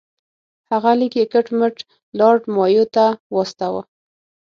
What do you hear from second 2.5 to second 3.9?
مایو ته واستاوه.